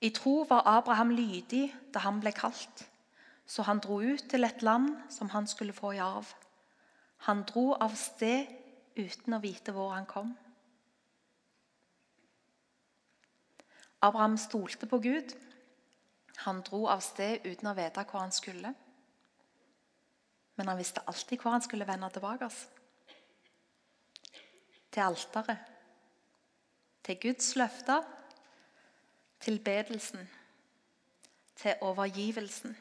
[0.00, 2.84] i tro var Abraham lydig da han ble kalt,
[3.48, 6.26] Så han dro ut til et land som han skulle få i arv.
[7.24, 8.46] Han dro av sted
[8.96, 10.34] uten å vite hvor han kom.
[14.02, 15.32] Abraham stolte på Gud.
[16.44, 18.74] Han dro av sted uten å vite hvor han skulle.
[20.58, 22.50] Men han visste alltid hvor han skulle vende tilbake.
[24.92, 25.58] Til alteret.
[27.02, 28.17] Til Guds løfter.
[29.40, 30.28] Til bedelsen.
[31.56, 32.76] Til overgivelsen.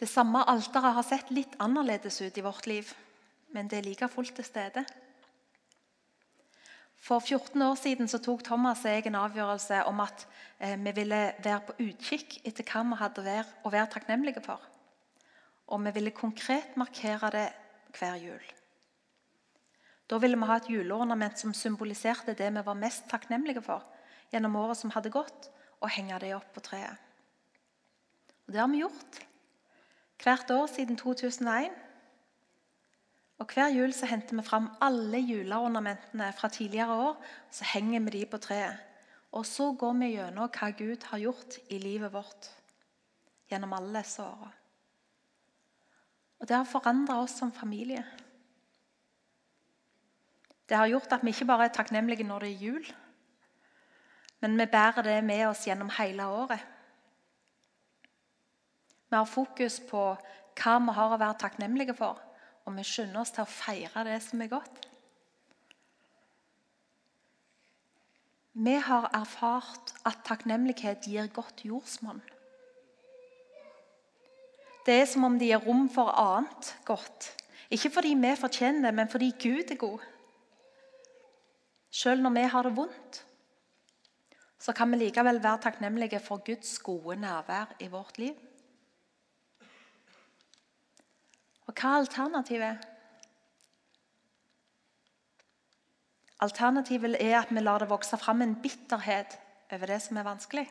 [0.00, 2.88] Det samme alteret har sett litt annerledes ut i vårt liv,
[3.52, 4.84] men det er like fullt til stede.
[7.00, 10.26] For 14 år siden så tok Thomas og jeg en avgjørelse om at
[10.58, 14.60] eh, vi ville være på utkikk etter hva vi hadde vært å være takknemlige for.
[15.68, 17.46] Og vi ville konkret markere det
[17.96, 18.50] hver jul.
[20.10, 23.84] Da ville vi ha et juleornament som symboliserte det vi var mest takknemlige for
[24.32, 26.98] gjennom året som hadde gått, og henge det opp på treet.
[28.46, 29.20] Og Det har vi gjort
[30.20, 31.72] hvert år siden 2001.
[33.40, 37.16] Og Hver jul så henter vi fram alle juleornamentene fra tidligere år.
[37.50, 38.76] Så henger vi de på treet.
[39.32, 42.50] Og så går vi gjennom hva Gud har gjort i livet vårt
[43.50, 44.50] gjennom alle disse åra.
[46.40, 48.04] Og det har forandra oss som familie.
[50.70, 52.84] Det har gjort at vi ikke bare er takknemlige når det er jul,
[54.40, 56.60] men vi bærer det med oss gjennom hele året.
[59.10, 60.04] Vi har fokus på
[60.60, 62.20] hva vi har å være takknemlige for,
[62.64, 64.78] og vi skynder oss til å feire det som er godt.
[68.60, 72.22] Vi har erfart at takknemlighet gir godt jordsmonn.
[74.86, 77.32] Det er som om det gir rom for annet godt.
[77.70, 80.06] Ikke fordi vi fortjener det, men fordi Gud er god.
[81.90, 83.24] Selv når vi har det vondt,
[84.60, 88.34] så kan vi likevel være takknemlige for Guds gode nærvær i vårt liv.
[91.66, 92.86] Og hva er alternativet?
[96.40, 99.38] Alternativet er at vi lar det vokse fram en bitterhet
[99.72, 100.66] over det som er vanskelig.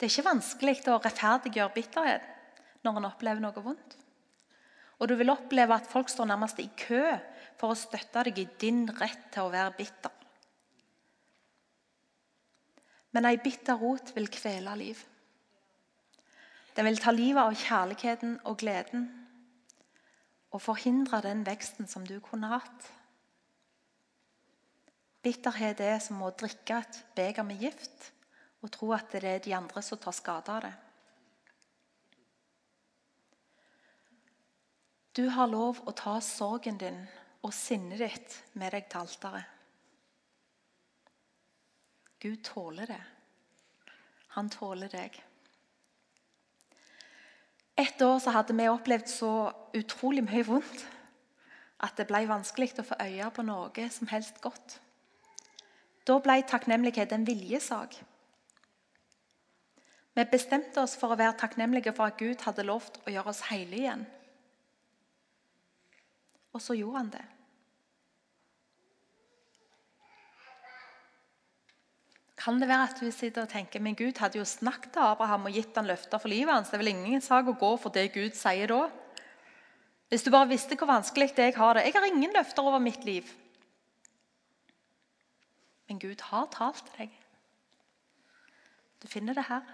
[0.00, 2.28] Det er ikke vanskelig å rettferdiggjøre bitterhet
[2.84, 3.96] når en opplever noe vondt.
[5.00, 7.02] Og du vil oppleve at folk står nærmest i kø
[7.60, 10.16] for å støtte deg i din rett til å være bitter.
[13.12, 15.00] Men ei bitter rot vil kvele liv.
[16.76, 19.08] Den vil ta livet av kjærligheten og gleden
[20.50, 22.86] og forhindre den veksten som du kunne hatt.
[25.20, 28.12] Bitterhet er som å drikke et beger med gift
[28.64, 30.72] og tro at det er de andre som tar skade av det.
[35.18, 37.02] Du har lov å ta sorgen din
[37.46, 39.56] og sinnet ditt med deg til alteret.
[42.20, 43.00] Gud tåler det.
[44.36, 45.16] Han tåler deg.
[47.80, 49.32] Et år så hadde vi opplevd så
[49.76, 50.84] utrolig mye vondt
[51.80, 54.76] at det ble vanskelig å få øye på noe som helst godt.
[56.04, 57.96] Da ble takknemlighet en viljesak.
[60.18, 63.46] Vi bestemte oss for å være takknemlige for at Gud hadde lovt å gjøre oss
[63.48, 64.04] hele igjen.
[66.52, 67.26] Og så gjorde han det.
[72.40, 75.44] Kan det være at du sitter og tenker men Gud hadde jo snakket til Abraham
[75.50, 76.70] og gitt han løfter for livet hans.
[76.70, 78.86] Det er vel ingen sak å gå for det Gud sier da?
[80.10, 81.84] Hvis du bare visste hvor vanskelig det jeg har det.
[81.86, 83.28] Jeg har ingen løfter over mitt liv.
[85.90, 87.20] Men Gud har talt til deg.
[89.02, 89.68] Du finner det her.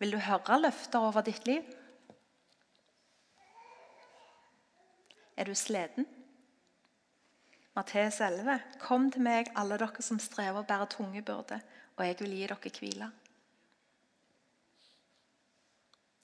[0.00, 1.68] Vil du høre løfter over ditt liv?
[5.36, 6.06] Er du sliten?
[7.74, 11.60] Mattes 11.: Kom til meg, alle dere som strever og bærer tunge byrder,
[11.96, 13.12] og jeg vil gi dere hvile.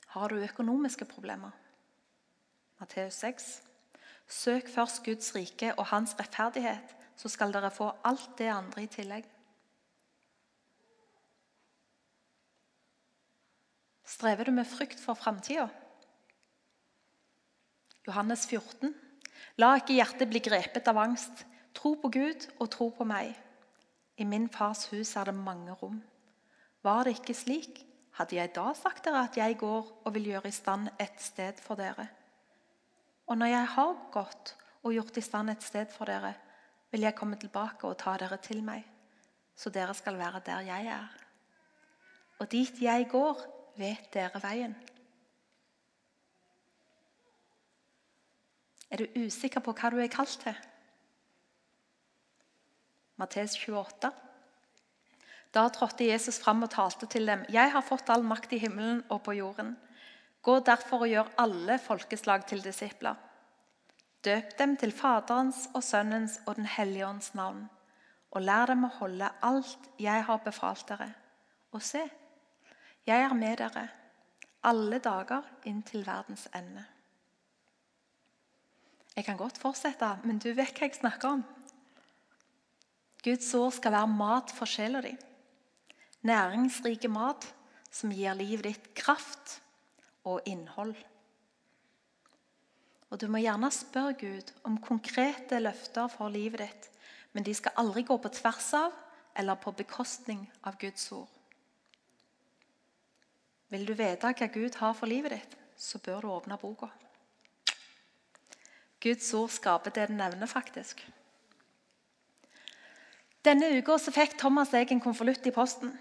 [0.09, 1.51] Har du økonomiske problemer?
[2.81, 3.62] Matteus 6.
[4.29, 8.87] Søk først Guds rike og hans rettferdighet, så skal dere få alt det andre i
[8.87, 9.25] tillegg.
[14.04, 15.69] Strever du med frykt for framtida?
[18.09, 18.94] Johannes 14.
[19.61, 21.44] La ikke hjertet bli grepet av angst.
[21.77, 23.35] Tro på Gud og tro på meg.
[24.17, 25.98] I min fars hus er det mange rom.
[26.83, 27.83] Var det ikke slik,
[28.17, 31.61] hadde jeg da sagt dere at jeg går og vil gjøre i stand et sted
[31.61, 32.09] for dere.
[33.29, 36.33] Og når jeg har gått og gjort i stand et sted for dere,
[36.88, 38.87] vil jeg komme tilbake og ta dere til meg,
[39.52, 41.09] så dere skal være der jeg er.
[42.40, 43.42] Og dit jeg går,
[43.77, 44.79] vet dere veien.
[48.90, 50.56] Er du usikker på hva du er kalt til?
[53.18, 54.10] Mattes 28.
[55.54, 57.44] Da trådte Jesus fram og talte til dem.
[57.52, 59.74] Jeg har fått all makt i himmelen og på jorden.
[60.42, 63.16] Gå derfor og gjør alle folkeslag til disipler.
[64.24, 67.68] Døp dem til Faderens og Sønnens og Den hellige ånds navn,
[68.30, 71.12] og lær dem å holde alt jeg har befalt dere.
[71.72, 72.02] Og se,
[73.06, 73.88] jeg er med dere
[74.68, 76.84] alle dager inn til verdens ende.
[79.19, 81.40] Jeg kan godt fortsette, men du vet hva jeg snakker om.
[83.27, 85.10] Guds ord skal være mat for sjela di.
[86.29, 87.48] Næringsrike mat
[87.90, 89.56] som gir livet ditt kraft
[90.23, 90.94] og innhold.
[93.10, 96.88] Og Du må gjerne spørre Gud om konkrete løfter for livet ditt,
[97.33, 98.94] men de skal aldri gå på tvers av
[99.35, 101.29] eller på bekostning av Guds ord.
[103.69, 106.92] Vil du vite hva Gud har for livet ditt, så bør du åpne boka.
[109.01, 111.05] Guds ord skaper det den nevner, faktisk.
[113.46, 115.92] Denne uka fikk Thomas jeg en konvolutt i posten.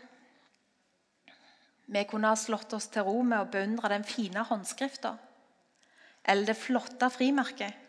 [1.87, 5.15] Vi kunne ha slått oss til ro med å beundre den fine håndskrifta
[6.27, 7.85] eller det flotte frimerket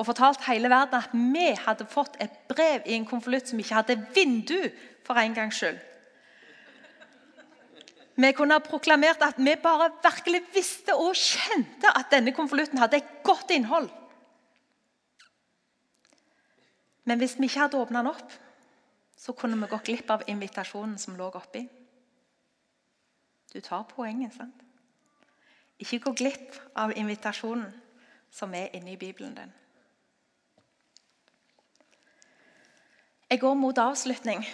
[0.00, 3.76] og fortalt hele verden at vi hadde fått et brev i en konvolutt som ikke
[3.76, 4.70] hadde vindu,
[5.04, 5.78] for en gangs skyld.
[8.20, 13.00] Vi kunne ha proklamert at vi bare virkelig visste og kjente at denne konvolutten hadde
[13.00, 13.90] et godt innhold.
[17.10, 18.32] Men hvis vi ikke hadde åpna den opp,
[19.18, 21.64] så kunne vi gått glipp av invitasjonen som lå oppi.
[23.50, 24.60] Du tar poenget, sant?
[25.82, 27.72] Ikke gå glipp av invitasjonen
[28.30, 29.50] som er inne i Bibelen din.
[33.30, 34.46] Jeg går mot avslutning,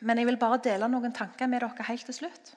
[0.00, 2.54] men jeg vil bare dele noen tanker med dere helt til slutt.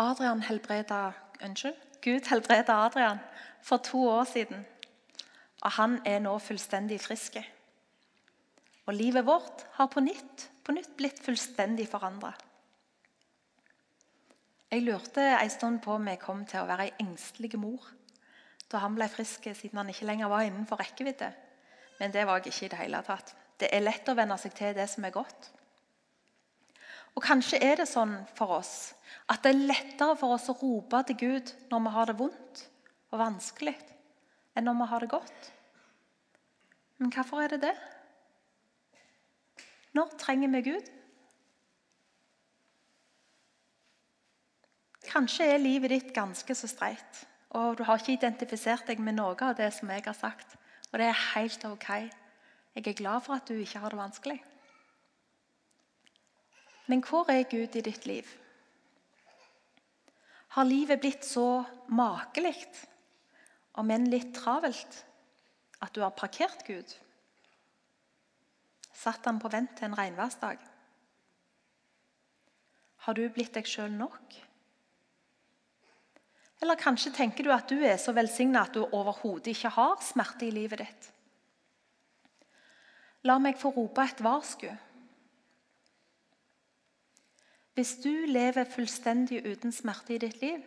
[0.00, 1.12] Adrian helbreda,
[1.44, 3.20] unnskyld, Gud helbreda Adrian
[3.60, 4.64] for to år siden,
[5.60, 7.36] og han er nå fullstendig frisk.
[8.88, 12.32] Og livet vårt har på nytt, på nytt blitt fullstendig forandra.
[14.68, 17.84] Jeg lurte en stund på om jeg kom til å være ei engstelig mor
[18.68, 21.30] da han ble frisk, siden han ikke lenger var innenfor rekkevidde.
[22.00, 23.30] Men det var jeg ikke i det hele tatt.
[23.56, 25.48] Det er lett å venne seg til det som er godt.
[27.16, 28.92] Og Kanskje er det sånn for oss
[29.32, 32.64] at det er lettere for oss å rope til Gud når vi har det vondt
[33.08, 33.74] og vanskelig,
[34.52, 35.48] enn når vi har det godt.
[37.00, 37.74] Men hvorfor er det det?
[39.98, 40.90] Når trenger vi Gud?
[45.08, 47.22] Kanskje er livet ditt ganske så streit,
[47.56, 50.54] og du har ikke identifisert deg med noe av det som jeg har sagt.
[50.92, 51.88] Og det er helt ok.
[52.76, 54.36] Jeg er glad for at du ikke har det vanskelig.
[56.86, 58.28] Men hvor er Gud i ditt liv?
[60.54, 62.54] Har livet blitt så makelig,
[63.74, 65.02] om enn litt travelt,
[65.82, 66.94] at du har parkert Gud?
[68.98, 70.58] Satt han på vent til en regnværsdag?
[73.06, 74.34] Har du blitt deg sjøl nok?
[76.58, 80.48] Eller kanskje tenker du at du er så velsigna at du overhodet ikke har smerte
[80.48, 81.08] i livet ditt.
[83.26, 84.68] La meg få rope et varsku.
[87.78, 90.62] Hvis du lever fullstendig uten smerte i ditt liv,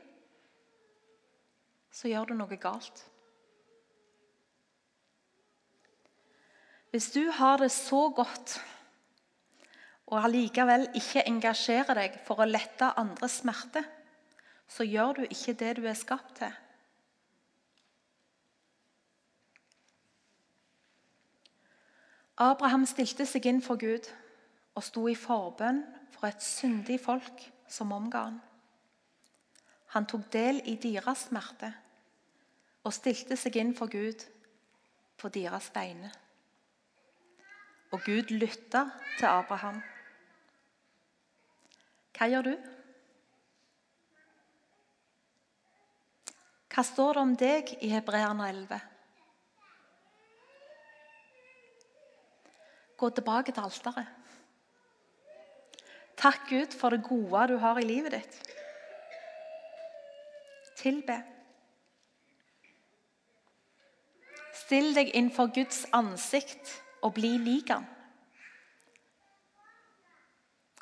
[1.92, 3.04] så gjør du noe galt.
[6.92, 8.58] Hvis du har det så godt
[10.12, 13.84] og allikevel ikke engasjerer deg for å lette andres smerte,
[14.68, 16.52] så gjør du ikke det du er skapt til.
[22.42, 24.08] Abraham stilte seg inn for Gud
[24.76, 28.40] og sto i forbønn for et syndig folk som omga han.
[29.96, 31.72] Han tok del i deres smerte
[32.84, 34.26] og stilte seg inn for Gud
[35.22, 36.12] på deres vegne.
[37.92, 38.86] Og Gud lytta
[39.18, 39.82] til Abraham.
[42.16, 42.54] Hva gjør du?
[46.72, 48.80] Hva står det om deg i Hebreerne 11?
[53.02, 54.08] Gå tilbake til alteret.
[56.22, 58.38] Takk Gud for det gode du har i livet ditt.
[60.78, 61.18] Tilbe.
[64.62, 66.72] Still deg innenfor Guds ansikt
[67.02, 67.86] og bli lik han.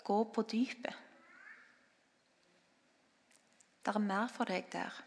[0.03, 1.05] Gå på dypet.
[3.85, 5.05] Det er mer for deg der.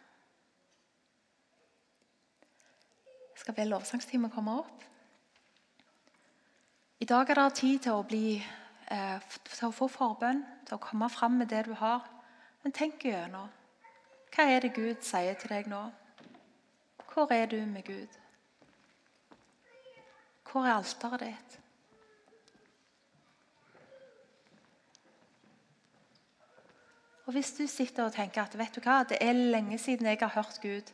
[3.42, 4.84] skal be lovsangstimen komme opp.
[7.02, 10.82] I dag er det tid til å, bli, eh, til å få forbønn, til å
[10.82, 12.06] komme fram med det du har.
[12.62, 13.50] Men tenk gjennom.
[14.32, 15.82] Hva er det Gud sier til deg nå?
[17.10, 18.21] Hvor er du med Gud?
[20.53, 21.59] Hvor er alteret ditt?
[27.26, 30.18] Og Hvis du sitter og tenker at vet du hva, det er lenge siden jeg
[30.20, 30.92] har hørt Gud,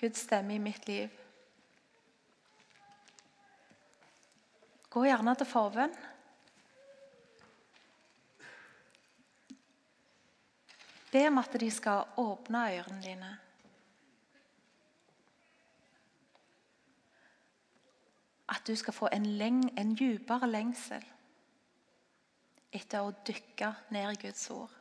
[0.00, 1.12] Guds stemme i mitt liv
[4.94, 5.94] Gå gjerne til forbønn.
[11.10, 13.32] Be om at de skal åpne ørene dine.
[18.54, 21.04] At du skal få en, leng, en dypere lengsel
[22.74, 24.72] etter å dykke ned i Guds ord.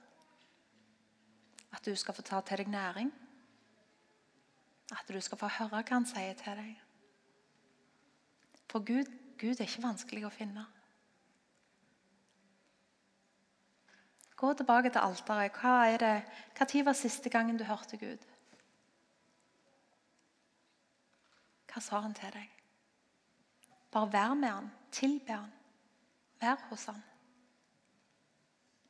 [1.74, 3.10] At du skal få ta til deg næring.
[4.94, 6.74] At du skal få høre hva han sier til deg.
[8.70, 9.10] For Gud,
[9.42, 10.66] Gud er ikke vanskelig å finne.
[14.38, 15.56] Gå tilbake til alteret.
[15.62, 16.16] Hva er det,
[16.58, 18.26] hva tid var siste gangen du hørte Gud?
[21.70, 22.63] Hva sa han til deg?
[23.94, 25.52] Bare vær med han, tilbe han,
[26.42, 27.02] vær hos han.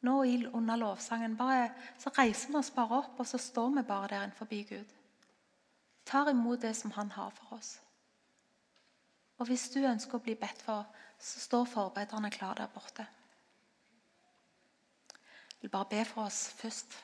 [0.04, 0.18] Nå
[0.52, 4.26] under lovsangen bare, så reiser vi oss bare opp, og så står vi bare der
[4.26, 4.94] innenfor Gud.
[6.06, 7.78] Tar imot det som han har for oss.
[9.40, 10.86] Og hvis du ønsker å bli bedt for,
[11.20, 13.06] så står forberederne klar der borte.
[15.54, 16.98] Jeg vil bare be for oss først.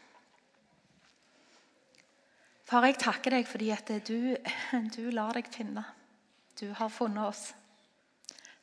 [2.68, 4.36] Far, jeg takker deg fordi at du,
[4.96, 5.86] du lar deg finne.
[6.60, 7.48] Du har funnet oss.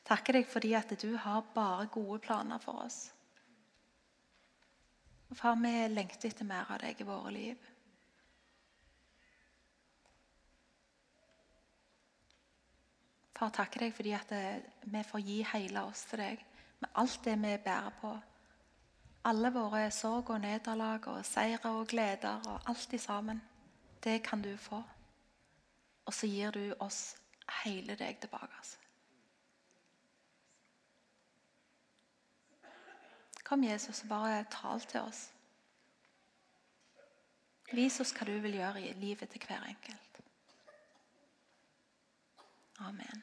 [0.06, 3.08] Takker deg fordi at du har bare gode planer for oss.
[5.30, 7.64] Og far, vi lengter etter mer av deg i våre liv.
[13.36, 16.46] Far, takker deg fordi at eh, vi får gi hele oss til deg
[16.80, 18.14] med alt det vi bærer på.
[19.26, 23.42] Alle våre sorg og nederlag og seire og gleder og alt i sammen.
[24.04, 24.78] Det kan du få.
[26.06, 27.16] Og så gir du oss
[27.64, 28.54] hele deg tilbake.
[28.54, 28.85] Altså.
[33.46, 35.20] Kom, Jesus, og bare tal til oss.
[37.72, 40.20] Vis oss hva du vil gjøre i livet til hver enkelt.
[42.82, 43.22] Amen.